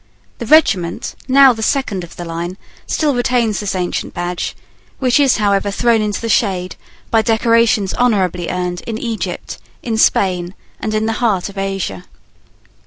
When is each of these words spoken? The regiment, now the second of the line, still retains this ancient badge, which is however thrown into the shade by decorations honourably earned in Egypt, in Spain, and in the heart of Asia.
The 0.39 0.47
regiment, 0.47 1.13
now 1.27 1.53
the 1.53 1.61
second 1.61 2.03
of 2.03 2.15
the 2.15 2.25
line, 2.25 2.57
still 2.87 3.13
retains 3.13 3.59
this 3.59 3.75
ancient 3.75 4.15
badge, 4.15 4.55
which 4.97 5.19
is 5.19 5.37
however 5.37 5.69
thrown 5.69 6.01
into 6.01 6.19
the 6.19 6.27
shade 6.27 6.75
by 7.11 7.21
decorations 7.21 7.93
honourably 7.93 8.47
earned 8.49 8.81
in 8.87 8.97
Egypt, 8.97 9.59
in 9.83 9.99
Spain, 9.99 10.55
and 10.79 10.95
in 10.95 11.05
the 11.05 11.13
heart 11.21 11.49
of 11.49 11.57
Asia. 11.59 12.05